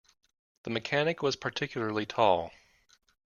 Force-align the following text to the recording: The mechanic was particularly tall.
The 0.63 0.71
mechanic 0.71 1.21
was 1.21 1.35
particularly 1.35 2.07
tall. 2.07 2.51